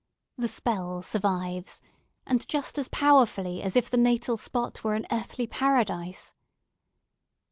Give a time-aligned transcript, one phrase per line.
[0.35, 1.79] The spell survives,
[2.25, 6.33] and just as powerfully as if the natal spot were an earthly paradise.